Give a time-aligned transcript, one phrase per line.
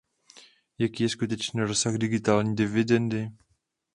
[0.77, 3.29] Jaký je skutečný rozsah digitální dividendy?